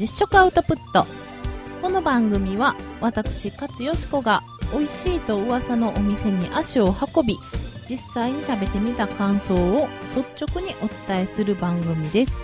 [0.00, 1.04] 実食アウトプット。
[1.82, 4.42] この番組は私勝よしこが
[4.72, 7.36] 美味しいと噂のお店に足を運び
[7.86, 12.42] 実際に食べてみた感想を率直にお伝えする番組です。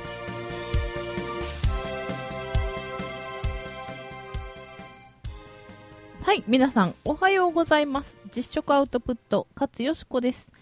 [6.21, 8.21] はい皆さんおはようございます。
[8.37, 10.53] 実食アウトプット勝よしこです、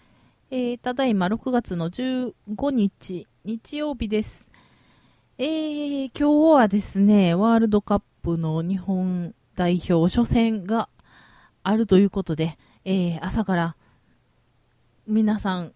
[0.53, 4.54] えー、ただいま6月の15日日曜日です。
[5.37, 10.89] えー、今日はですね、ワールドカップの日本代表初戦が
[11.65, 13.77] あるということで、えー、朝から
[15.09, 15.73] 皆さん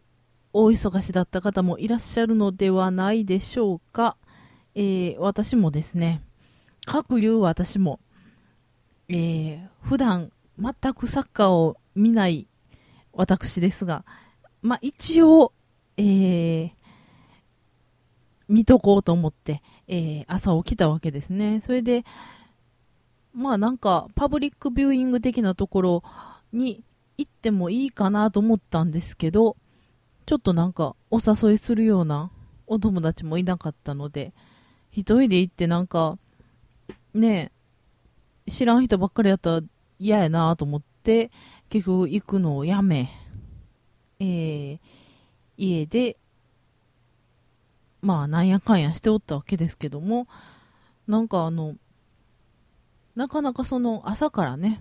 [0.53, 4.17] 大忙しだった方もいらっしゃるのではないでしょうか。
[4.77, 6.23] えー、私もですね、
[6.87, 7.98] 各有私も、
[9.09, 12.47] えー、普段全くサッカーを見ない
[13.12, 14.05] 私ですが、
[14.62, 15.53] まあ、一応、
[15.97, 16.70] えー、
[18.48, 21.61] 見とこうと思って、えー、朝起きたわけですね。
[21.61, 22.05] それで、
[23.34, 26.03] まあなんか、パブリックビューイング的なところ
[26.53, 26.83] に
[27.19, 29.56] 行ってもいいかなと思ったんですけど、
[30.27, 32.31] ちょっとなんか、お誘いするような
[32.67, 34.33] お友達もいなかったので、
[34.91, 36.19] 一人で行ってなんか、
[37.15, 37.53] ね
[38.47, 39.67] え知らん人ばっかりやったら
[39.98, 41.31] 嫌やなと思って、
[41.69, 43.11] 結局行くのをやめ、
[44.20, 44.78] えー、
[45.56, 46.17] 家で
[48.00, 50.28] まあなんやかんやしておったわけですけども、
[51.06, 51.77] なんかあの、
[53.14, 54.80] なかなかその朝からね、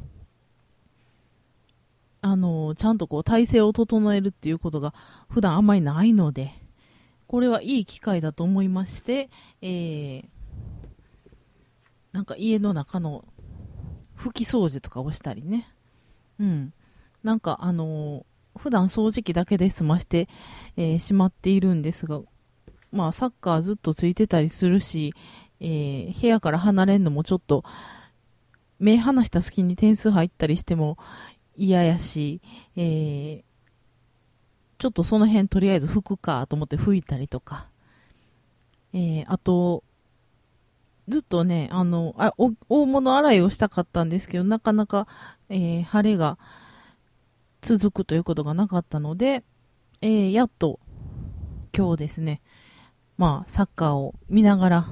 [2.21, 4.93] あの、ちゃんとこう体勢を整えるっていうことが
[5.29, 6.53] 普段あんまりないので、
[7.27, 9.29] これはいい機会だと思いまして、
[9.61, 10.23] えー、
[12.11, 13.25] なんか家の中の
[14.17, 15.69] 拭き掃除とかをしたりね、
[16.39, 16.73] うん、
[17.23, 18.25] なんかあの
[18.57, 20.27] 普段掃除機だけで済まして、
[20.77, 22.21] えー、しまっているんですが、
[22.91, 25.13] まあ、サッカーずっとついてたりするし、
[25.59, 27.63] えー、部屋から離れんのもちょっと、
[28.79, 30.97] 目離した隙に点数入ったりしても
[31.55, 32.41] 嫌やし、
[32.75, 33.43] えー、
[34.77, 37.69] ちょっとその辺とりあえず拭くかと思って拭いたりとか、
[38.93, 39.83] えー、あと、
[41.07, 45.07] ずっとね、あの、あ大物洗いをしたかったんですけど、なかなか、
[45.49, 46.37] えー、晴れが
[47.61, 49.43] 続くということがなかったので、
[50.01, 50.79] えー、やっと
[51.75, 52.41] 今日ですね、
[53.17, 54.87] まあ、サッカーを見ながら、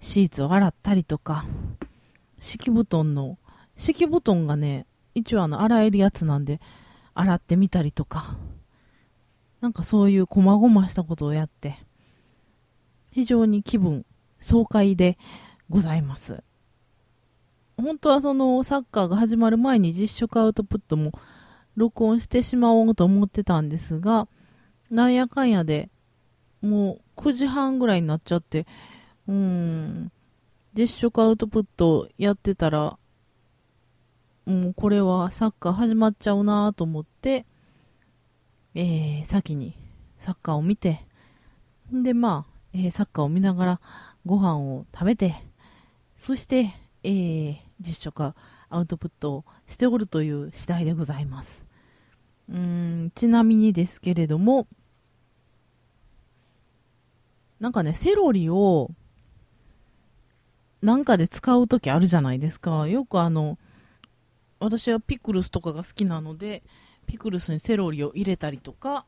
[0.00, 1.44] シーツを洗ったりとか、
[2.38, 3.38] 敷布団の、
[3.76, 6.60] 敷布団がね、一応あの、洗えるやつなんで、
[7.14, 8.38] 洗ってみたりとか、
[9.60, 11.78] なんかそういう細々したことをやって、
[13.10, 14.04] 非常に気分
[14.38, 15.18] 爽快で
[15.68, 16.42] ございます。
[17.76, 21.12] 本当はそのサッカーが始まる前に実食アウトプットも
[21.76, 24.28] 録音してしまおうと思ってたんですが、
[24.90, 25.90] なんやかんやで
[26.62, 28.66] もう9時半ぐらいになっちゃって、
[29.26, 30.12] うん、
[30.74, 32.98] 実食アウトプットやってたら、
[34.44, 37.46] もうこれはサッカー始まっちゃうなと思って、
[38.74, 39.74] えー、先に
[40.18, 41.00] サッカーを見て、
[41.92, 43.80] んで、まあ、えー、サッカーを見ながら
[44.24, 45.34] ご飯を食べて、
[46.16, 48.34] そして、えー、実食
[48.68, 51.64] アウトプットをしておるという次第でございます。
[52.48, 52.56] うー
[53.06, 54.66] ん、ちなみにですけれども、
[57.60, 58.90] なんかね、セロリを、
[60.82, 62.86] なんかで使うときあるじゃないですか。
[62.86, 63.58] よくあの、
[64.58, 66.62] 私はピクルスとかが好きなので、
[67.06, 69.04] ピクルスにセロリを入れたりとか、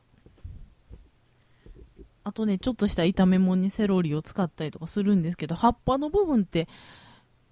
[2.23, 6.67] あとね、ちょっとした炒め物にセロリを使ったりとかするんですけど、葉っぱの部分って、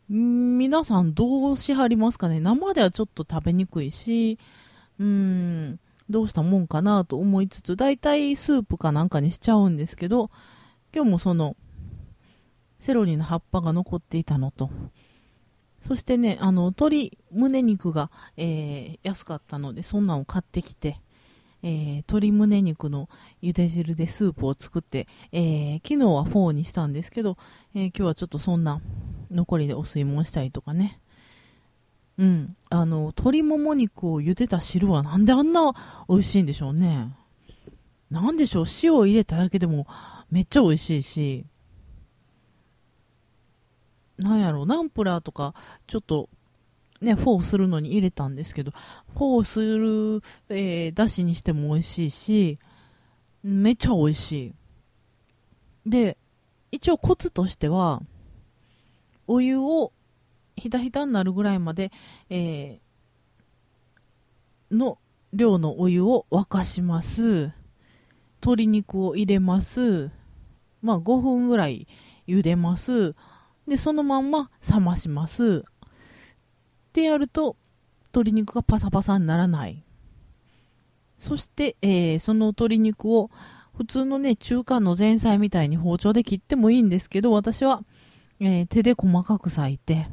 [0.09, 4.39] 皆さんどうしはりますかね生ではちょっと食べにくいし、
[4.99, 5.79] うん、
[6.09, 10.29] どうしたもんかなと思いつつ、だいたいスープかなんかにしちゃうんですけど、
[10.97, 11.55] 今日もその、
[12.79, 14.71] セロリの葉っぱが残っていたのと、
[15.79, 20.99] そしてね、あの、鶏胸肉が、えー、安かったので、そんなんを買ってきて、
[21.61, 23.09] えー、鶏胸肉の
[23.43, 27.37] 茹で汁でスープを作って、えー、昨日はフォーにしたんですけど、
[27.75, 28.81] え今日はちょっとそんな
[29.29, 30.99] 残りでお吸い物したりとかね。
[32.17, 32.55] うん。
[32.71, 35.75] あの、鶏もも肉を茹でた汁はなんであんな
[36.09, 37.15] 美味しいんでしょうね。
[38.09, 39.85] なんでしょう、塩を入れただけでも、
[40.31, 41.45] めっちゃ美味しいし、
[44.17, 45.53] なんやろう、ナンプラーとか、
[45.85, 46.29] ちょっと、
[47.01, 48.71] ね、フォーするのに入れたんですけど、
[49.13, 52.59] フォーする、えー、だしにしても美味しいし、
[53.43, 54.53] めっちゃ美味しい。
[55.89, 56.17] で、
[56.71, 58.01] 一応コツとしては、
[59.27, 59.93] お湯を
[60.55, 61.91] ひたひたになるぐらいまで、
[62.29, 64.97] えー、の
[65.33, 67.51] 量のお湯を沸かします。
[68.41, 70.09] 鶏肉を入れます。
[70.87, 71.87] まあ5分ぐらい
[72.27, 73.13] 茹でます。
[73.67, 75.65] で、そのまんま冷まします。
[75.67, 75.91] っ
[76.93, 77.57] てやると、
[78.13, 79.83] 鶏肉がパサパサにならない。
[81.19, 83.29] そして、えー、その鶏肉を
[83.75, 87.83] 普通のね、中華の前菜みたいに包丁で切ってもいいんですけど、私は、
[88.39, 90.07] えー、手で細かく裂いて、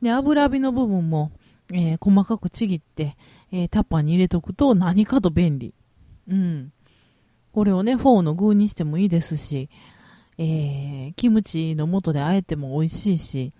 [0.00, 1.32] で、油火の部分も、
[1.72, 3.16] えー、細かくちぎって、
[3.50, 5.74] え、タッパーに入れとくと何かと便利。
[6.28, 6.72] うん。
[7.52, 9.70] これをね、フォーの具にしてもいいですし、
[10.38, 13.52] えー、キムチの素であえても美味しいし、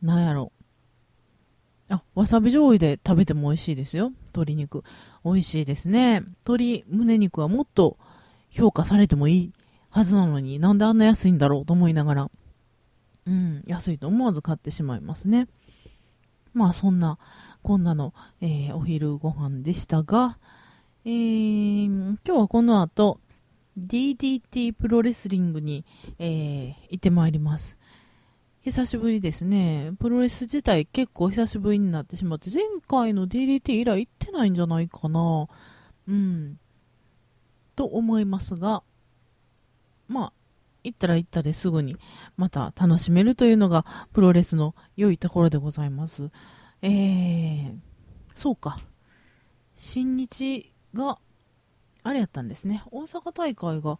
[0.00, 0.52] なんやろ。
[1.88, 4.12] あ、わさび醤油で食べても美味しいですよ。
[4.26, 4.82] 鶏肉。
[5.24, 6.20] 美味しいですね。
[6.46, 7.98] 鶏胸肉はもっと
[8.50, 9.52] 評価されてもいい
[9.90, 12.30] はずなのに、なんであんな安いんだろうと思いながら、
[13.26, 15.48] うん、安いと思わず買ってしまいますね。
[16.54, 17.18] まあそんな、
[17.62, 20.38] こんなの、えー、お昼ご飯でしたが、
[21.04, 23.20] えー、今日はこの後、
[23.78, 25.84] DDT プロレスリングに、
[26.18, 27.78] えー、行ってまいります。
[28.60, 29.92] 久しぶりですね。
[29.98, 35.48] プロレス自体結構久しぶりになってしまって、前回の DDT 以来行ってないんじゃないかな。
[36.06, 36.58] うん。
[37.74, 38.82] と思いますが、
[40.06, 40.32] まあ、
[40.84, 41.96] 行ったら行ったですぐに
[42.36, 46.30] また楽しめるというのがプロレスの良いところでございます。
[46.82, 47.74] えー、
[48.34, 48.78] そうか。
[49.76, 51.18] 新日が、
[52.02, 52.82] あれやったんですね。
[52.90, 53.98] 大阪大会が、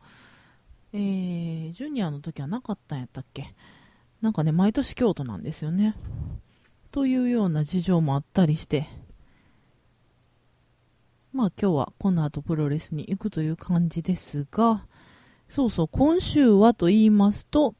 [0.92, 3.54] えー、ジュニアの時はなかったんやったっけ？
[4.20, 5.96] なんかね、毎年京都なんですよね。
[6.90, 8.88] というような事情もあったりして、
[11.32, 14.84] まあ今日はこの後プロレスに行くという感じですが、
[15.48, 17.74] そうそう、今週はと言いますと、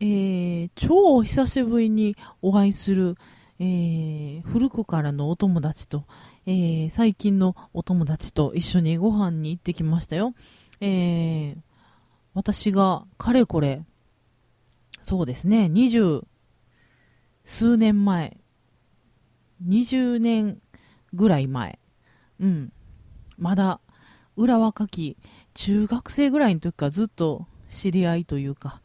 [0.00, 3.16] えー、超久しぶりにお会いする、
[3.58, 6.04] えー、古くからのお友達と、
[6.46, 10.34] えー、最近のお友達と一緒にご飯に行ってきましたよ。
[10.80, 11.56] えー、
[12.34, 13.84] 私がかれこれ、
[15.02, 16.22] そうですね、二十
[17.44, 18.36] 数年前、
[19.66, 20.60] 20年
[21.12, 21.78] ぐらい前、
[22.38, 22.72] うん、
[23.36, 23.80] まだ
[24.36, 25.16] 裏若き
[25.54, 28.80] 中学生ぐらいの時からずっと知り合いというか、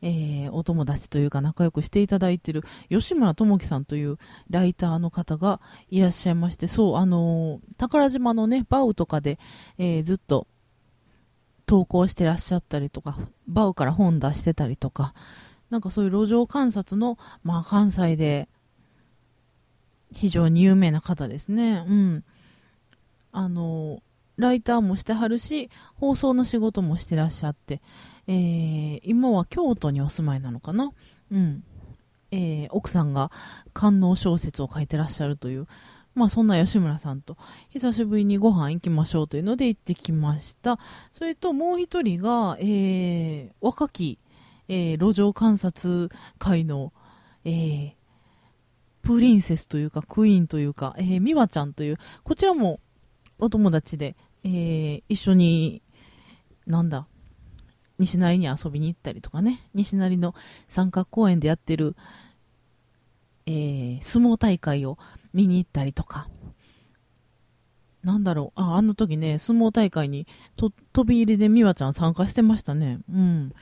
[0.00, 4.18] えー、お友達というか仲良くしていただいている吉村智樹さんという
[4.48, 5.60] ライターの方が
[5.90, 9.38] いらっしゃいまして、そう、あのー、宝島のね、バウとかで、
[9.78, 10.46] えー、ずっと
[11.66, 15.14] 投稿してらっしゃったりとか、バウから本出してたりとか、
[15.70, 18.48] なんかそういう路上観察の、まあ関西で
[20.12, 21.84] 非常に有名な方ですね。
[21.86, 22.24] うん。
[23.32, 24.02] あの
[24.38, 27.82] ライターもしてはるし、放送の仕事もしてらっしゃって、
[28.28, 30.92] えー、今は京都にお住まいなのかな？
[31.32, 31.64] うん。
[32.30, 33.32] えー、奥さんが
[33.72, 35.66] 官能小説を書いてらっしゃるという、
[36.14, 37.38] まあそんな吉村さんと
[37.70, 40.78] 久しぶりにご飯行きましょうというので行ってきました。
[41.16, 44.18] それともう一人が、えー、若き、
[44.68, 46.92] えー、路上観察会の、
[47.46, 47.92] えー、
[49.00, 52.80] プリンセスというかクイーンというか、えー、美和ちゃんという、こちらも
[53.38, 55.80] お友達で、えー、一緒に、
[56.66, 57.06] なんだ、
[57.98, 60.34] 西成に遊びに行ったりとかね、西成の
[60.66, 61.96] 三角公園でやってる、
[63.46, 64.98] えー、相撲大会を
[65.32, 66.28] 見に行ったりとか、
[68.04, 73.00] なんだろう、あ、あの時ね、相撲大会にと飛び入りで美和ちゃん参加してましたね。
[73.12, 73.52] うん。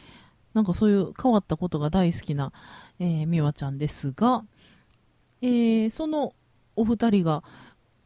[0.54, 2.52] なんかそういう変わったことが大好きな、
[2.98, 4.44] えー、美和ちゃんですが、
[5.42, 6.34] えー、その
[6.76, 7.42] お二人が、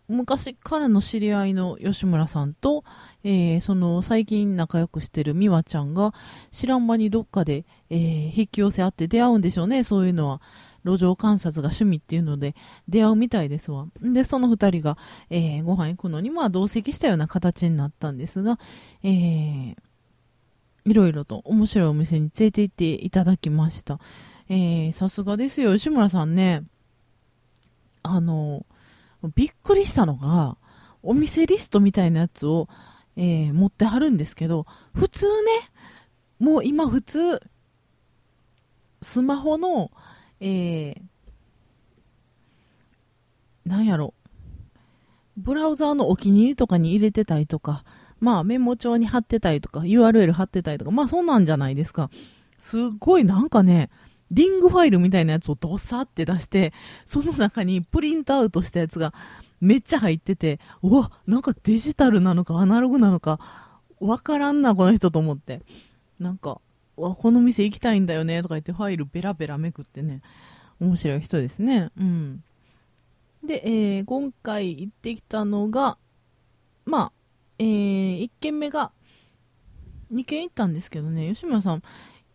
[0.08, 2.84] 昔からの知り合いの吉村さんと、
[3.24, 6.14] えー、その最近仲良くしてる美和ちゃんが
[6.50, 10.40] 知らん間にどっかで、えー、引き寄せ合って出会うんでしょうね、そういうのは。
[10.84, 12.54] 路上観察が趣味っていうので
[12.88, 13.86] 出会うみたいですわ。
[14.00, 14.96] で、その二人が、
[15.28, 18.58] えー、ご飯行くのに、まあ同席したような形になったんですが、
[19.02, 19.76] えー、
[20.86, 24.00] いろいろと面白いお店に連れて行っていただきました。
[24.48, 26.64] え、さすがですよ、吉村さんね。
[28.02, 28.64] あの
[29.34, 30.56] びっくりしたのが、
[31.02, 32.68] お店リストみたいなやつを、
[33.17, 35.33] えー、持ってはるんですけど、普通ね、
[36.38, 37.43] もう今普通、
[39.02, 39.90] スマホの、
[40.40, 41.00] えー、
[43.67, 44.14] なんやろ、
[45.37, 47.85] ブラウザーのお気に入りとかに入れてたりとか、
[48.21, 52.11] まあメモ帳に貼ってたりとか、URL 貼ってたりとか、まあそんなんじゃないですか。
[52.59, 53.90] すっごいなんかね、
[54.31, 56.73] リングファイルみたいなやつをドサって出して、
[57.05, 59.14] その中にプリントアウトしたやつが
[59.61, 63.38] めっちゃ入ってて、うわ、なんかデジタルなのかアナログなのか、
[64.00, 65.62] わからんな、この人と思って。
[66.19, 66.61] なんか、
[66.97, 70.23] わ、この店行きたいんだよね、とか言ってファイルベラベラめくってね、
[70.81, 71.90] 面白い人ですね。
[71.99, 72.43] うん。
[73.45, 75.99] で、えー、今回行ってきたのが、
[76.85, 77.12] まあ、
[77.59, 78.93] えー、1軒目が、
[80.12, 81.83] 2軒行ったんですけどね、吉村さん、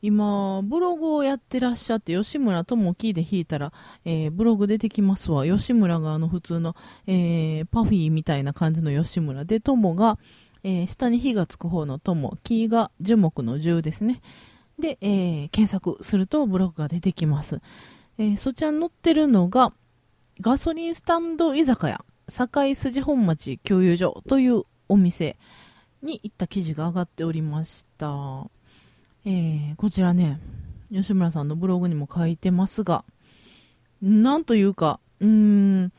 [0.06, 3.74] 今、ブログをやってらっしゃって、吉村智樹で弾いたら、
[4.06, 5.48] えー、ブログ出てきますわ。
[5.48, 6.76] 吉村があの普通の、
[7.08, 10.20] えー、パフィーみたいな感じの吉村で、友が、
[10.64, 14.22] えー、下に火がつく方の友、木が樹木の樹ですね。
[14.78, 17.60] で、えー、検索するとブログが出てきます。
[18.20, 19.74] えー、そちらに載ってるのが、
[20.40, 25.36] ガソリンスタンド居酒屋、堺筋本町給油所というお店
[26.04, 28.52] に行った記事が上がっておりました。
[29.28, 30.40] えー、こちらね、
[30.92, 33.04] 吉村さんのブログにも書いてますが、
[34.02, 35.92] なんというか、うーん、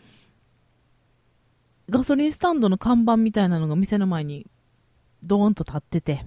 [1.90, 4.46] ガソリンスタンドの看板みたいなのが店の前に
[5.24, 6.24] ドーンと立ってて、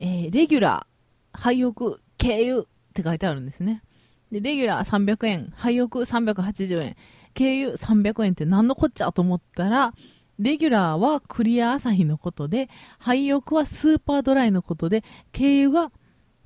[0.00, 3.82] えー、レギュラー、廃屋、軽油って書いてあるんですね。
[4.30, 6.96] で、レギュラー300円、廃屋380円、
[7.34, 9.94] 軽油300円って何のこっちゃと思ったら、
[10.38, 12.68] レギュラーはクリア朝日のことで、
[12.98, 15.92] 廃屋はスーパードライのことで、軽油が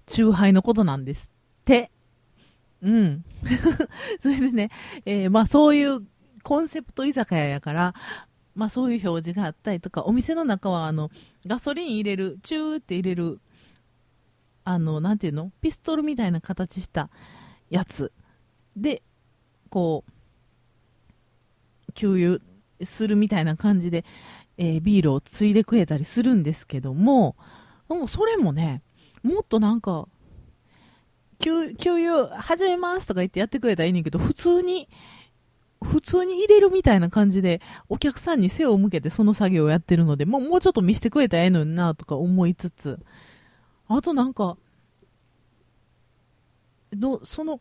[0.06, 1.30] チューハイのことなんです
[1.62, 1.90] って。
[2.82, 3.24] うん。
[4.20, 4.70] それでね、
[5.04, 6.00] えー、まあそういう
[6.42, 7.94] コンセプト居酒屋やから、
[8.54, 11.10] まあそういう表示があったりとか、お店の中はあの、
[11.46, 13.40] ガソリン入れる、チューって入れる、
[14.64, 15.52] あの、なんていうの？
[15.60, 17.08] ピストルみたいな形した
[17.70, 18.12] やつ
[18.76, 19.02] で、
[19.70, 22.40] こう、給油
[22.84, 24.04] するみたいな感じで、
[24.58, 27.36] えー、ビールをついでくれたりするんですけども、
[27.88, 28.82] もうそれもね、
[29.22, 30.08] もっとなんか、
[31.38, 34.88] 給油始めますとか言ってやってくれたらいいねんけど、普通に、
[35.82, 43.00] 普通に入れるみたいな感じで、お客さんに背を向けてその作業をやってるので、もうもうちょっと見せてくれたらええのになとか思いつつ、
[43.88, 44.56] あとなんか、
[46.92, 47.60] のその、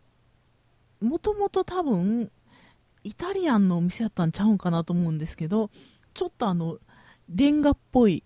[1.00, 2.32] もともと多分、
[3.04, 5.72] イタリアンのお店やったんちゃうんかなと思うんですけど、
[6.14, 6.78] ちょっとあの、
[7.30, 8.24] レンガっぽい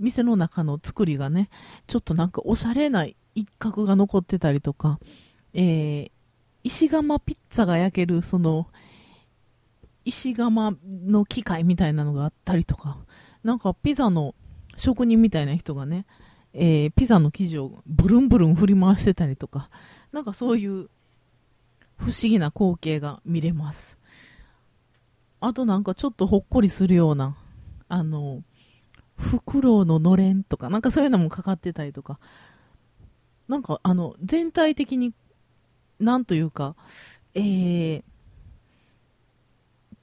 [0.00, 1.50] 店の中の作りがね、
[1.86, 4.98] ちょっとなんかおしゃれな一角が残ってたりとか、
[5.54, 6.10] えー、
[6.64, 8.66] 石窯ピッツァが焼ける、その、
[10.04, 12.98] 石窯の機械みたいなのがあったりとか、
[13.44, 14.34] なんかピザの
[14.76, 16.06] 職人みたいな人がね、
[16.52, 19.70] えー、ピザの生地をブルンブルン振り回してたりとか、
[20.12, 20.88] なんかそういう
[21.98, 23.98] 不思議な光景が見れます。
[25.40, 27.36] あとなんかちょっとほっこりするような、
[27.88, 28.42] あの、
[29.20, 32.18] フクロウののれんとか、なんかそういうのもかかってたりとか、
[33.48, 35.12] なんかあの、全体的に、
[35.98, 36.74] なんというか、
[37.34, 38.02] えー、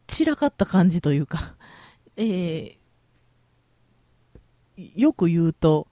[0.05, 1.55] 散らかった感じというか、
[2.15, 5.87] えー、よく言うと、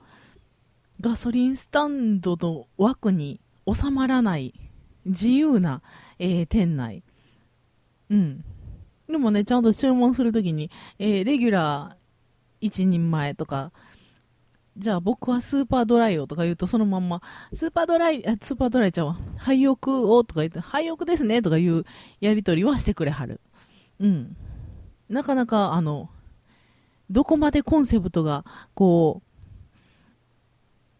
[1.01, 3.41] ガソリンスタンドの枠に
[3.71, 4.53] 収まらない
[5.05, 5.81] 自由な、
[6.19, 7.03] えー、店内。
[8.09, 8.45] うん。
[9.07, 12.04] でもね、ちゃんと注文するときに、えー、レギュラー
[12.65, 13.71] 1人前とか、
[14.77, 17.21] じゃあ僕はスーパードライをとか言うとそのまんま、
[17.53, 21.85] スーパードライ、あスーパードライちゃうわ、廃屋をとか言って、廃屋ですねとかいう
[22.19, 23.39] やりとりはしてくれはる。
[23.99, 24.35] うん。
[25.09, 26.09] なかなか、あの、
[27.09, 28.43] どこまでコンセプトが、
[28.73, 29.21] こ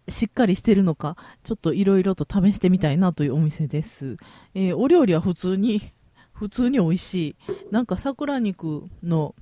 [0.07, 4.17] う、しっかりしてるのか、ちょっといろいろと試してみたいなというお店です。
[4.53, 5.91] えー、お料理は普通に
[6.35, 7.35] 普通に美味しい。
[7.71, 9.35] なんか桜肉の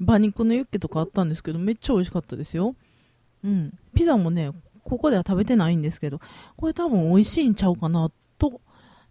[0.00, 2.74] 馬肉のユッケとかあったんですけど、めっちゃ美味しかったですよ。
[3.44, 3.78] うん。
[3.94, 4.50] ピザもね、
[4.82, 6.20] ここでは食べてないんですけど、
[6.56, 8.60] これ多分美味しいんちゃうかなと、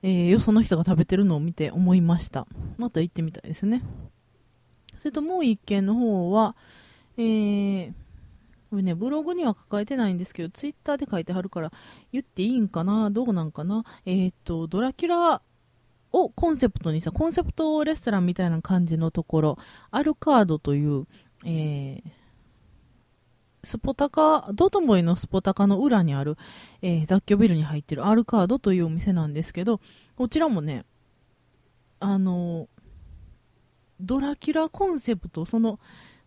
[0.01, 2.48] えー、よその人が食べてるのを見て思いました。
[2.77, 3.84] また行ってみたいですね。
[4.98, 6.55] それともう一件の方は、
[7.17, 7.93] えー、
[8.69, 11.72] これね、ブログには書かれてないんですけど、ツイッターで書いてはるから、
[12.12, 15.41] 言っていいんかなどうなんかなえー、っと、ドラキュラ
[16.12, 19.58] をコンセプトにした、コンセプトレストランみたいな感じのところ、
[19.92, 21.06] アルカードという、
[21.46, 22.10] えー、
[23.63, 26.38] スポタカ、ドトモイのスポタカの裏にある、
[26.82, 29.82] えー、雑居ビルに入ってるアルカードというお店なんですけど、
[30.16, 30.86] こちらもね、
[32.00, 32.68] あの、
[34.00, 35.80] ドラキュラコンセプト、その、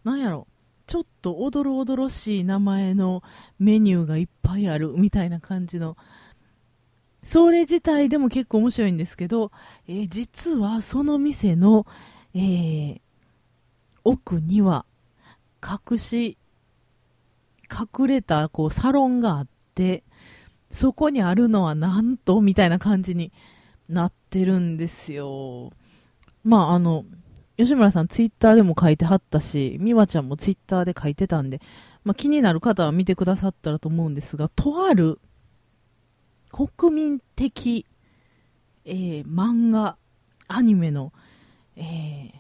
[0.05, 0.47] なんやろ、
[0.87, 3.23] ちょっとおどろおどろしい名前の
[3.59, 5.97] メニューがいっぱいあるみたいな感じの、
[7.25, 9.53] それ自体でも結構面白いんですけど、
[9.87, 11.87] えー、実はその店の、
[12.35, 13.01] えー、
[14.05, 14.85] 奥には
[15.63, 16.37] 隠し、
[17.71, 20.03] 隠れたこうサロンがあって、
[20.69, 23.33] そこにあるのはなんとみたいな感じに
[23.89, 25.71] なってるんですよ。
[26.43, 27.05] まああの、
[27.57, 31.61] 吉村さんツイッターでも書いてはったし、美和ちゃんもツイッターで書いてたんで、
[32.05, 35.21] まあ、気になる方は見てくださったらと思うんですが、とある
[36.53, 37.87] 国民的、
[38.85, 39.97] えー、漫画、
[40.49, 41.13] アニメの、
[41.77, 42.31] えー、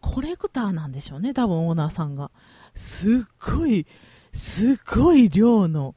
[0.00, 2.32] コレクターなんでしょうね、多分オーナーさんが。
[2.74, 3.86] すっごい、
[4.32, 5.94] すっごい量の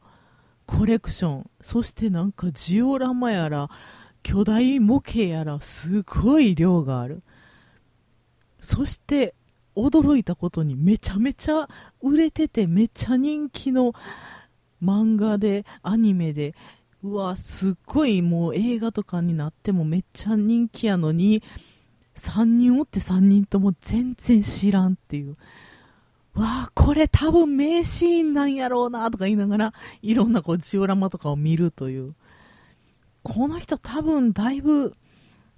[0.68, 3.70] コレクション、そしてなんかジオラマやら、
[4.22, 7.24] 巨大模型やら、すごい量がある。
[8.62, 9.34] そして、
[9.76, 11.68] 驚いたことにめちゃめちゃ
[12.02, 13.94] 売れててめっちゃ人気の
[14.84, 16.56] 漫画でアニメで
[17.04, 21.44] うわすっごいもう映画とかになってもめっちゃ人気やのに
[22.16, 25.36] 3人おって3人とも全然知らんっていう。
[26.34, 29.74] わあこれ多分名シーンなんやろうなとか言いながら
[30.04, 32.14] いろんなこうジオラマとかを見るという。
[33.24, 34.94] この人多分だいぶ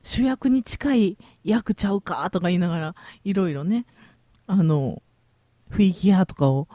[0.02, 3.86] 主役に近い役ちゃうかとか言いながらいろいろね
[4.48, 5.04] あの、
[5.70, 6.68] フィギュアとかを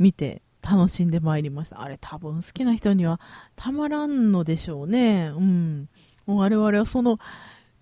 [0.00, 1.82] 見て楽しんでまいりました。
[1.82, 3.20] あれ多分好きな人には
[3.54, 5.30] たまらんのでしょうね。
[5.36, 5.88] うん。
[6.26, 7.18] もう我々はその、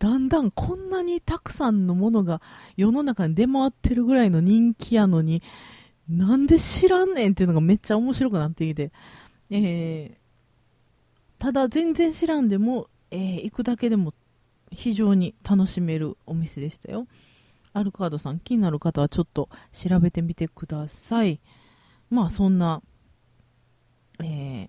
[0.00, 2.42] だんだんこんなにたくさんのものが
[2.76, 5.42] 世の中に出回ってるぐらいの人気やのに、
[6.08, 8.90] なんで知らんねんっていうのがめっちゃ面白くなってきて、
[9.50, 14.12] えー、ただ全然知らんでも、えー、行くだけでも
[14.72, 17.06] 非常に楽しめるお店でしたよ。
[17.72, 21.40] アルカードさん気になる方はちょっと調べてみてください
[22.12, 22.82] まあそんな、
[24.20, 24.68] えー、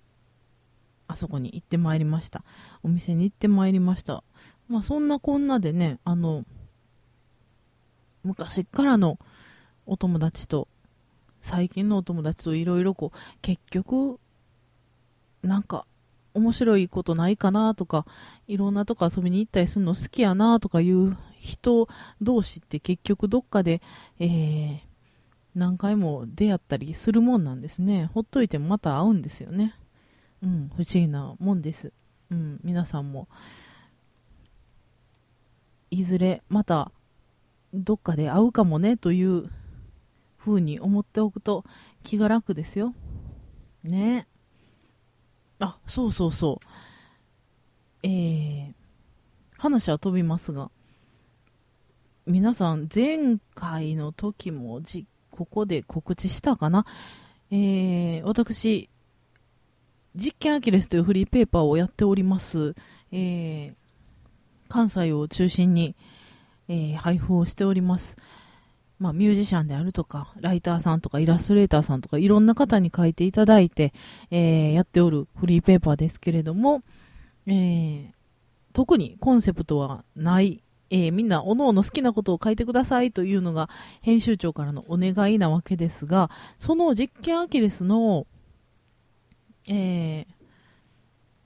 [1.09, 2.45] あそこに行ってまいりました。
[2.83, 4.23] お店に行ってまいりました。
[4.69, 6.45] まあそんなこんなでねあの
[8.23, 9.19] 昔からの
[9.85, 10.69] お友達と
[11.41, 14.21] 最近のお友達といろいろこう結局
[15.41, 15.85] なんか
[16.33, 18.05] 面白いことないかなとか、
[18.47, 21.89] いろんなとこ遊びに行ったりするの好きやなとかいう人
[22.21, 23.81] 同士って結局どっかで、
[24.19, 24.79] えー、
[25.55, 28.09] 何回も出会ったりするもんなんですね。
[28.13, 29.75] ほっといてもまた会うんですよね。
[30.41, 31.93] うん、不思議なもんです。
[32.31, 33.27] うん、皆さんも、
[35.91, 36.91] いずれまた
[37.73, 39.49] どっかで会うかもねという
[40.39, 41.63] 風に思っておくと
[42.03, 42.93] 気が楽ですよ。
[43.83, 44.27] ね
[45.59, 48.07] あ、そうそうそう。
[48.07, 48.73] えー、
[49.57, 50.71] 話は飛びますが、
[52.25, 56.85] 皆さん、前回の時もじ、ここで告知したかな？
[57.49, 58.87] えー、私、
[60.15, 62.75] 実験アキレスというフリーペーパーをやっております。
[63.11, 63.73] えー、
[64.69, 65.95] 関西を中心に、
[66.67, 68.15] えー、配布をしております。
[68.99, 73.91] まあ、ミュージシャンであるとか、ライターさんとか、イラストレーターさんとか、いろんな方に書いていただいて、
[74.31, 76.83] えー、やっておるフリーペーパーですけれども、
[77.47, 78.05] えー、
[78.71, 80.62] 特にコンセプトはない、
[80.93, 83.67] えー、みんな各々好きなことを書いてくださいというのが
[84.03, 86.29] 編集長からのお願いなわけですが、
[86.59, 88.27] その実験アキレスの、
[89.67, 90.27] え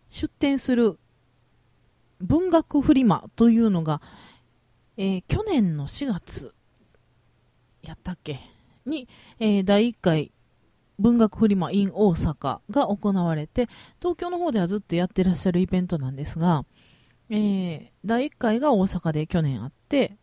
[0.10, 1.00] 出展する
[2.20, 4.02] 文学フリマというのが、
[4.98, 6.54] え去年の4月
[7.84, 8.42] やったっけ
[8.86, 9.08] に、
[9.40, 10.32] え、第1回
[11.00, 16.66] 文学フリマ in 大阪が行われて、東京の方ではずっとやってらっしゃるイベントなんですが、
[17.30, 20.18] えー、第1回が大阪で去年あって、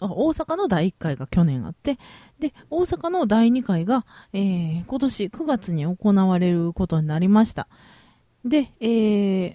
[0.00, 1.98] あ大阪の第1回が去年あって、
[2.38, 7.68] で、大阪の第2回が、えー、今年9月に行われることになりました。
[8.44, 9.54] で、えー、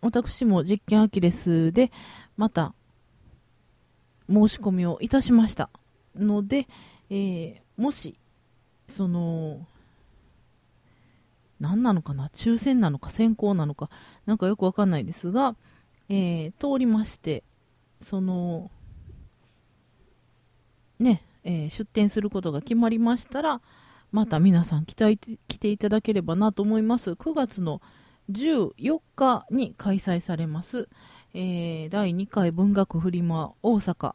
[0.00, 1.92] 私も実験アキレスで、
[2.36, 2.74] また、
[4.28, 5.68] 申し込みをいたしました
[6.14, 6.68] ので、
[7.10, 8.16] えー、もし、
[8.88, 9.66] その、
[11.60, 12.30] 何なのかな？
[12.34, 13.10] 抽選なのか？
[13.10, 13.90] 先行なのか？
[14.26, 15.54] なんかよくわかんないですが、
[16.08, 17.44] えー、通りまして、
[18.00, 18.70] その、
[20.98, 23.60] ね、えー、出店することが決まりましたら、
[24.10, 27.12] また皆さん期待来ていただければなと思います。
[27.12, 27.80] 9月の
[28.30, 30.88] 14日に開催されます、
[31.34, 34.14] えー、第2回文学フリマ大阪。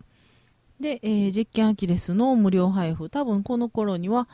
[0.80, 3.10] で、えー、実験アキレスの無料配布。
[3.10, 4.28] 多分この頃には、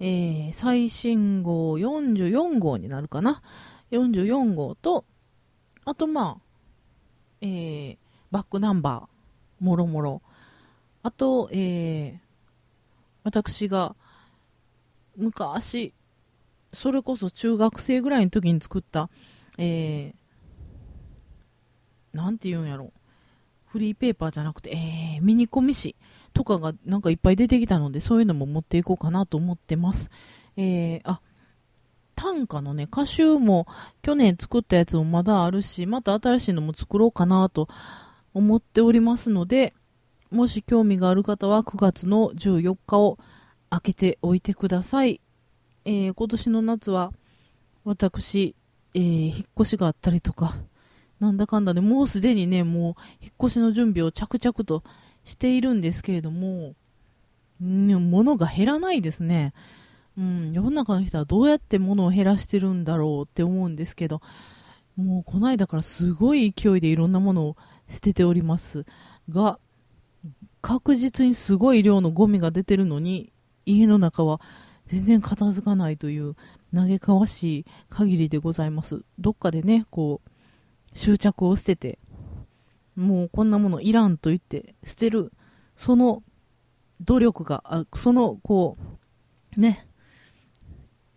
[0.00, 3.42] えー、最新号44号になるかな。
[3.90, 5.04] 44号と
[5.84, 6.42] あとまあ、
[7.40, 7.96] えー、
[8.30, 10.22] バックナンバーもろもろ。
[11.02, 12.18] あと、えー、
[13.22, 13.94] 私が
[15.16, 15.94] 昔
[16.72, 19.08] それこそ中学生ぐらいの時に作った
[19.58, 22.92] えー、なんて言うんやろ。
[23.66, 25.94] フリーペーパーじゃなくて、えー、ミニコミ紙
[26.36, 30.10] とかがなんかいっぱい出てきたので、そういうのも持っていこうかなと思ってます。
[30.58, 31.22] えー、あ、
[32.14, 33.66] 短歌のね、歌集も
[34.02, 37.70] 去年作ったやつもまだあるし、また新しいのも作ろうかなと
[38.34, 39.72] 思っておりますので、
[40.30, 43.18] もし興味がある方は9月の14日を
[43.70, 45.22] 開けておいてください。
[45.86, 47.14] えー、今年の夏は
[47.82, 48.54] 私、
[48.92, 50.58] えー、引っ越しがあったりとか、
[51.18, 54.82] なんだかんだで、もうすでにね、もう引っ越しの準備を着々と
[55.26, 56.74] しているんですけれども、
[57.60, 59.52] ね、物が減らないですね。
[60.16, 64.22] うん、世の中の人はどうやって物を減らしてるんだろうって思うんですけど、
[64.96, 67.56] もうこの間からすごい勢いでいろんなものを
[67.88, 68.86] 捨てております
[69.28, 69.58] が、
[70.62, 73.32] 確実にすごい量のゴミが出てるのに、
[73.66, 74.40] 家の中は
[74.86, 76.36] 全然片付かないという
[76.72, 79.04] 嘆かわしい限りでございます。
[79.18, 80.30] どっかでね、こう、
[80.96, 81.98] 執着を捨てて、
[82.96, 85.32] もうこんなものいらんと言って捨てる、
[85.76, 86.22] その
[87.00, 88.76] 努力が、あその、こ
[89.56, 89.86] う、ね、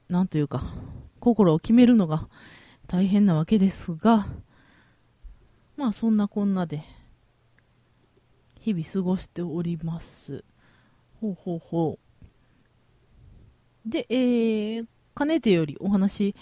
[0.10, 0.74] なんというか、
[1.20, 2.28] 心を決めるのが
[2.88, 4.28] 大変なわけですが、
[5.78, 6.84] まあそんなこんなで、
[8.60, 10.44] 日々過ごしております。
[11.22, 12.00] ほうほうほ
[13.86, 13.90] う。
[13.90, 16.36] で、えー、かねてよりお話し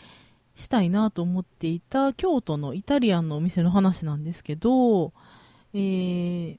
[0.56, 5.14] したいなと思っていた京都のイタリアンのお店の話なんですけど、
[5.80, 6.58] えー、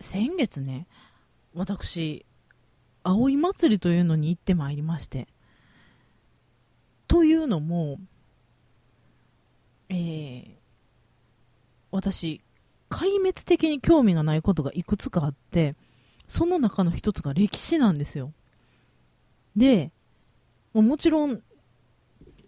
[0.00, 0.88] 先月ね、
[1.54, 2.26] 私、
[3.04, 5.28] 葵祭りというのに行ってまいりまして、
[7.06, 8.00] というのも、
[9.88, 10.48] えー、
[11.92, 12.40] 私、
[12.90, 15.76] 壊滅的に興味がないことがいくつかあって、
[16.26, 18.32] その中の一つが歴史なんですよ。
[19.54, 19.92] で、
[20.74, 21.44] もちろん、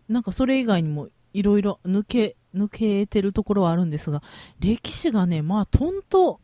[0.08, 4.22] なんかそれ以外にもいろいろ抜け、抜けてるところはあるんですが、
[4.58, 6.40] 歴史がね、まあ、とんと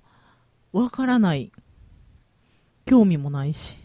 [0.73, 1.53] わからない。
[2.85, 3.79] 興味もないし。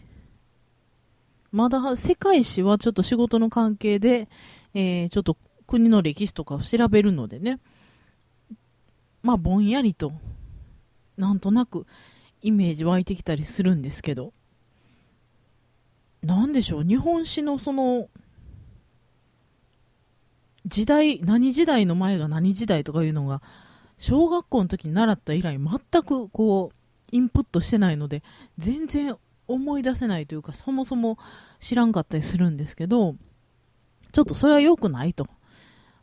[1.50, 4.28] まだ世界史はちょっと仕事の関係で、
[4.74, 7.58] えー、ちょっと国の歴史とかを調べるのでね、
[9.22, 10.12] まあぼんやりと、
[11.16, 11.86] なんとなく
[12.40, 14.32] イメージ湧いてきたりするんですけど、
[16.22, 18.08] なんでしょう、日本史のその、
[20.66, 23.42] 時代、何時代の前が何時代とかいうのが、
[23.98, 26.76] 小学校の時に習った以来、全くこう、
[27.12, 28.22] インプットしてないので、
[28.58, 29.16] 全然
[29.48, 31.18] 思い出せないというか、そもそも
[31.60, 33.16] 知らんかったりするんですけど、
[34.12, 35.28] ちょっとそれは良くないと。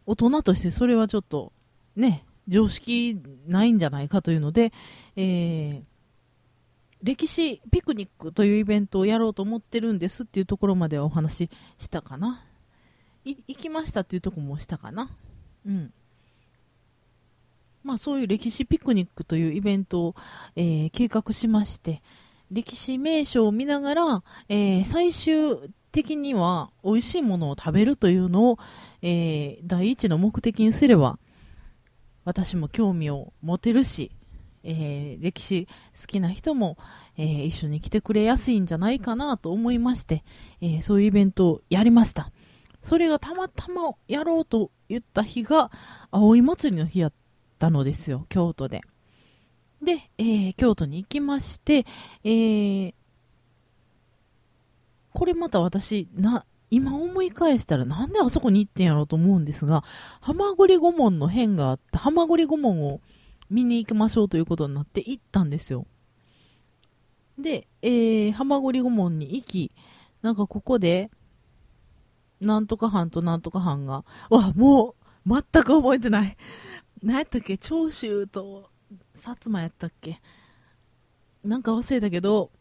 [0.05, 1.53] 大人としてそれはちょっと、
[1.95, 4.73] ね、常識ないんじゃないかというので、
[5.15, 5.83] えー、
[7.03, 12.43] 歴史ピクニックというイベントをやろうと思ってるんですっていうところまではお話ししたかな。
[13.25, 15.09] 行きましたっていうとこもしたかな。
[15.65, 15.93] うん。
[17.83, 20.15] まあそういう歴史ピクニックというイベントを、
[20.55, 22.01] えー、計画しまして、
[22.51, 28.59] 歴史名所を見ながら、えー、最終的には美味しいものを食べるというのを、
[29.01, 31.19] えー、第一の目的にすれば、
[32.25, 34.11] 私も興味を持てるし、
[34.63, 35.67] えー、歴史
[35.99, 36.77] 好きな人も、
[37.17, 40.23] えー、一緒に来てくれやすいんじゃないかなと思いまして、
[40.61, 42.31] えー、そういうイベントをやりました。
[42.81, 45.71] それがたまたまやろうと言った日が、
[46.11, 47.13] 葵祭りの日やっ
[47.57, 48.81] たのですよ、京都で。
[49.81, 51.85] で、えー、京都に行きまして、
[52.23, 52.93] えー、
[55.13, 59.83] これまた私、な、今思い返したらなんであそこに行ってんやろうと思うんですが、
[60.21, 63.01] 浜栗御門の変があって、浜栗御門を
[63.49, 65.85] 見に行きましょうということになって行ったんですよ。
[67.37, 69.71] で、えー、浜栗御門に行き、
[70.21, 71.09] なんかここで、
[72.41, 76.37] なんとか藩となんとか藩が、わ、もう、全く覚えてない。
[77.03, 77.57] 何やったっけ？
[77.57, 78.69] 長州と
[79.15, 80.21] 薩摩やったっけ？
[81.43, 82.51] なんか忘れたけど、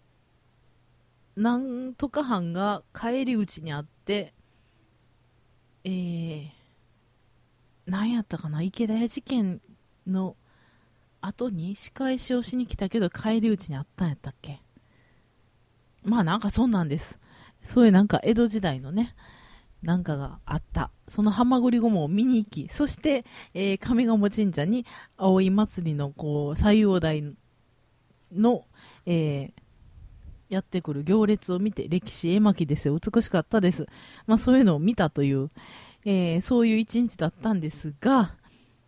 [1.37, 4.35] なんとか藩が帰り討ちにあって、
[5.85, 6.49] えー、
[7.87, 8.63] 何やったかな？
[8.63, 9.61] 池田屋事件
[10.07, 10.37] の
[11.21, 14.61] 後に仕返しをしに来たけど帰り討ちにあったんやったっけ？
[16.05, 17.19] まあなんかそんなんです。
[17.63, 19.17] そういうなんか江戸時代のね、
[19.83, 20.91] なんかがあった。
[21.09, 24.85] その浜栗御門を見に行き、そして、えー、上賀茂神社に
[25.17, 27.25] 葵祭りのこう、西洋台
[28.33, 28.65] の、
[29.07, 29.63] えー、
[30.49, 32.99] やってくる行列を見て、歴史絵巻ですよ。
[32.99, 33.87] 美しかったです。
[34.27, 35.49] まあそういうのを見たという、
[36.05, 38.35] えー、そういう一日だったんですが、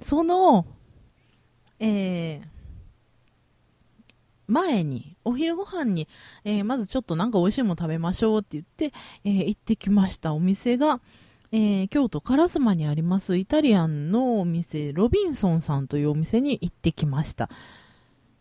[0.00, 0.66] その、
[1.79, 2.60] えー、
[4.50, 6.08] 前に、お昼ご飯に、
[6.44, 8.92] えー、まずちょっとなんか美味しいもの食べましょうって言って、
[9.24, 11.00] えー、行ってきましたお店が、
[11.52, 17.48] えー、京都烏丸にありますイタリアンのお店、ロビンソンさんというお店に行ってきました。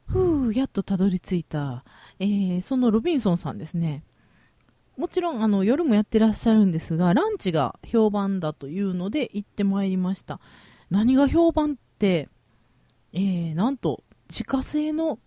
[0.06, 1.84] ふう、やっとたどり着いた。
[2.20, 4.04] えー、そのロビンソンさんですね。
[4.98, 10.40] もちろん、あの、夜もやってらっしゃるんですが、ランチが評判だというので行ってまいりました。
[10.90, 12.28] 何が評判って、
[13.14, 15.18] えー、なんと、自家製の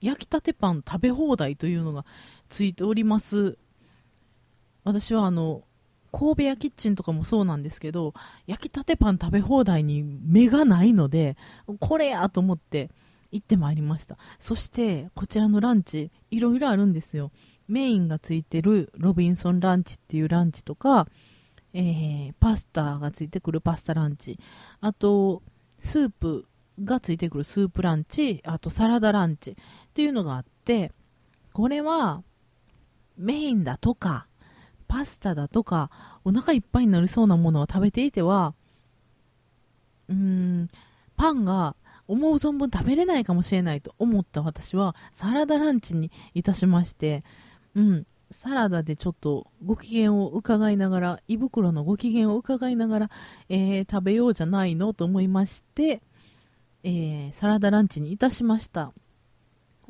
[0.00, 2.04] 焼きたてパン食べ放題というのが
[2.48, 3.58] ついております。
[4.84, 5.62] 私はあの、
[6.12, 8.14] 神戸屋キッチンとかもそうなんですけど、
[8.46, 11.36] 焼きたてパン食べ放題に目がないので、
[11.78, 12.90] これやと思って
[13.30, 14.18] 行ってまいりました。
[14.38, 17.30] そして、こちらのランチ、いろいろあるんですよ。
[17.68, 21.06] メインがついてるロビンソンランチっていうランチとか、
[21.72, 24.38] えー、パスタがついてくるパスタランチ、
[24.80, 25.42] あと、
[25.78, 26.46] スープ
[26.84, 29.56] がついてくるスープランチ、あとサラダランチ
[29.90, 30.92] っていうのがあって、
[31.52, 32.22] これは
[33.16, 34.26] メインだとか、
[34.88, 35.90] パスタだとか、
[36.24, 38.54] お腹いっぱいになりそうなものを食べていては、
[40.08, 40.68] うーん、
[41.16, 41.76] パンが
[42.06, 47.24] 思う存分食べれないかもしれないと思った私は、サラダランチにいたしまして、
[47.74, 53.10] うん、サラダでちょっとご機嫌を伺いながら、胃袋のご機嫌を伺いながら、
[53.48, 56.02] えー、食べようじゃないのと思いまして、
[56.82, 58.92] えー、サラダランチにいたしました。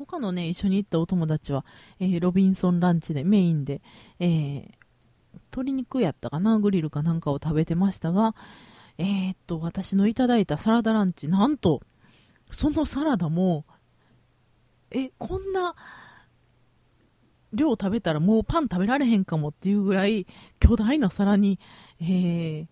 [0.05, 1.65] 他のね、一緒に行ったお友達は、
[1.99, 3.81] えー、ロビンソンランチでメインで、
[4.19, 4.71] えー、
[5.33, 8.35] 鶏肉やったかな、グリルかなんかを食べてましたが、
[8.97, 11.81] えー、っと、私のいただいたサラダランチ、なんと、
[12.49, 13.65] そのサラダも、
[14.91, 15.75] え、こんな
[17.53, 20.25] 量食べたらもうパン食べられへんかもっていうぐらい
[20.59, 21.59] 巨大な皿に、
[21.99, 22.67] えー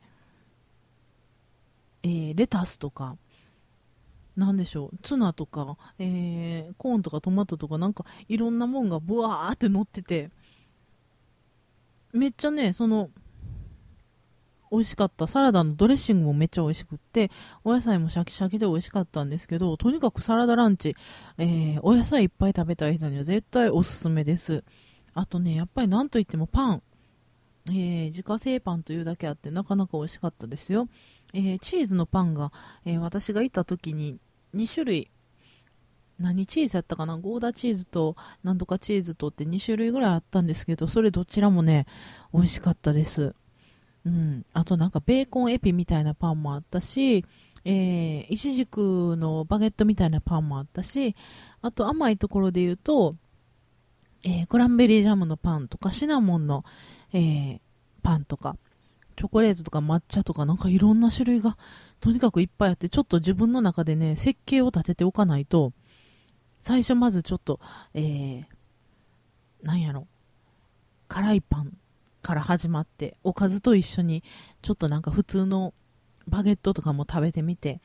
[2.04, 3.18] えー、レタスとか、
[4.40, 10.32] なんでしょう、ツナとか、えー、コーンとかトマトとかなんかいろんなもんがブワーって乗ってて、
[12.14, 13.10] めっちゃね、その、
[14.72, 15.26] 美味しかった。
[15.28, 17.32] サラダのドレッシングもめっちゃ美味しくって、
[17.64, 20.96] お野菜もシャキシャキで美味しかったんですけど、とにかくサラダランチ、
[21.38, 24.64] えー、お野菜いっぱい食べたい人には絶対おすすめです。
[25.14, 26.84] あとね、やっぱりなんといってもパン。
[27.68, 30.88] えー、自家製パンというだけあってなかなか美味しかったですよ。
[31.34, 32.52] えー、チーズのパンが、
[32.86, 34.20] え、私が行った時に
[34.56, 35.12] 2種類、
[36.20, 37.18] 何チーズやったかな？
[37.18, 41.86] ゴーダチーズとなんとかチーズとって2種類ぐらいあったんですけど、それどちらもね、
[42.34, 43.34] 美味しかったです。
[44.06, 44.46] うん。
[44.54, 47.26] あとなんかベーコンエピみたいなパンもあったし、
[47.66, 51.16] えー、イチジクのバゲットみたいなパンもあったし、
[51.62, 53.16] あと甘いところで言うと、
[54.24, 56.66] えー、クランベリージャムのパンとかシナモンの、
[57.14, 57.60] えー、
[58.02, 58.58] パンとか、
[59.20, 61.58] チョコレートとか抹茶とかなんかいろんな種類が
[62.00, 65.74] とにかくいっぱいあって、ちょっと自分の中でね、設計を立てておかないと、
[66.62, 67.60] 最初まずちょっと、
[67.94, 68.46] えー、
[69.62, 70.08] なんやろ、
[71.10, 71.74] 辛いパン
[72.22, 74.24] から始まって、おかずと一緒に、
[74.62, 75.74] ちょっとなんか普通の
[76.26, 77.82] バゲットとかも食べてみて、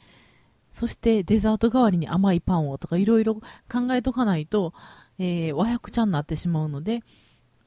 [0.70, 4.72] そしてデザート代わりに甘いパンをとかいろいろ考えとかないと、
[5.18, 7.02] えー、和訳ちゃになってしまうので、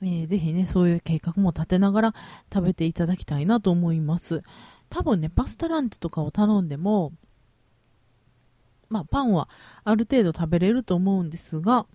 [0.01, 2.15] えー、ぜひね、そういう計画も立てながら
[2.53, 4.41] 食べていただきたいなと思います。
[4.89, 7.13] 多分ね、パスタランチとかを頼んでも、
[8.89, 9.49] まあ、パンは
[9.83, 11.85] ある程度食べれると思うんですが、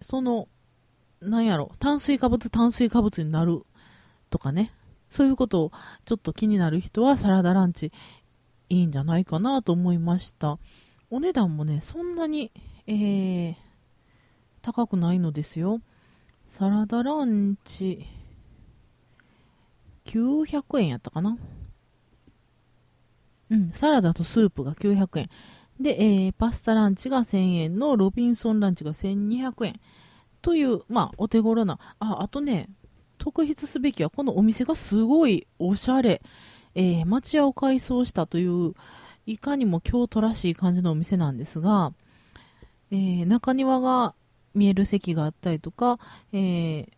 [0.00, 0.48] その、
[1.20, 3.62] なんやろ、炭水化物、炭水化物になる
[4.30, 4.72] とかね、
[5.10, 5.72] そういうことを
[6.04, 7.90] ちょっと気になる人はサラダランチ
[8.68, 10.58] いいんじゃないかなと思いました。
[11.10, 12.52] お値段もね、そんなに、
[12.86, 13.54] えー、
[14.68, 15.80] 高くないのですよ。
[16.46, 18.04] サラダランチ、
[20.04, 21.38] 900円やったかな
[23.50, 25.30] うん、サラダとスープが900円。
[25.80, 29.80] で、えー、パスタランチが1000円のロビンソンランチが1200円。
[30.42, 31.78] という、まあ、お手頃な。
[31.98, 32.68] あ、あとね、
[33.16, 36.20] 特筆すべきは、このお店がすごいおしゃれ。
[36.74, 38.74] えー、町屋を改装したという、
[39.24, 41.94] いかにも京都らしい感じのお店なんですが、
[42.90, 44.14] えー、中庭が
[44.58, 45.98] 見える席があったりとか、
[46.32, 46.88] えー、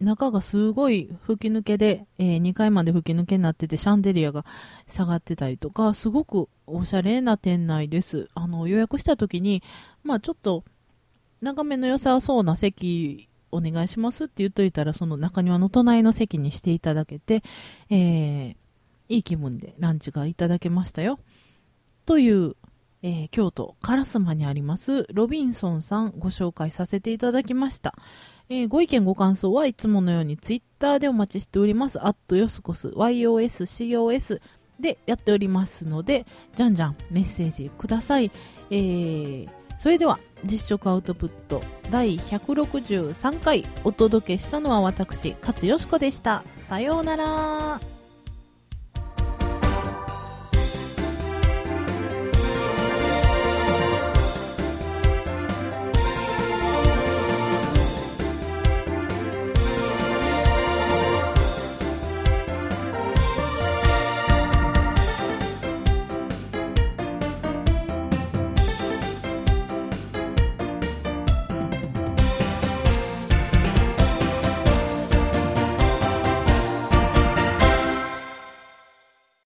[0.00, 4.44] 中がすごい吹き抜けで、えー、2階まで吹き抜けになってて、シャンデリアが
[4.86, 8.28] 下がってたりとか、すごくおしゃれな店内です。
[8.34, 9.62] あの、予約した時に、
[10.02, 10.64] まあちょっと、
[11.40, 17.42] 眺めの良さそうな席お願いしますって言っといたら、その中庭の隣の席にしていただけて、
[17.90, 18.56] えー、
[19.08, 21.18] いい気分でランチがいただけましたよ。
[22.06, 22.56] という、
[23.02, 27.94] えー、京都烏丸にありますロビンソンさんご紹介させていただきました。
[28.48, 32.04] えー、ご意見ご感想はいつものようにツイッターでお待ちしております。
[32.04, 34.40] アットヨスコス、YOSCOS
[34.80, 38.30] でやっておりますので、じゃんじゃんメッセージください。
[38.70, 46.42] えー、それでは、実食アウトプット第163回お届けしたのは私、勝よしこでした。
[46.58, 47.99] さようなら。